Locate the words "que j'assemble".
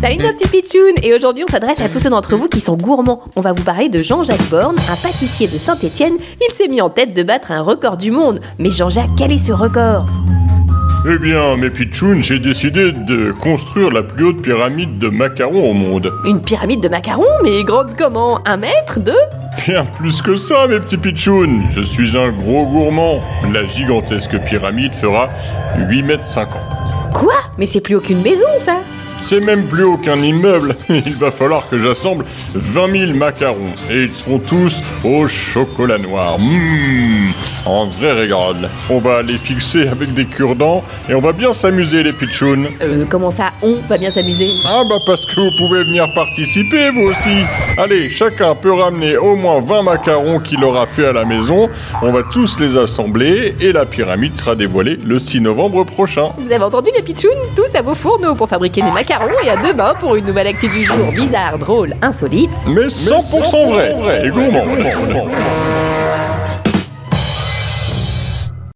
31.68-32.24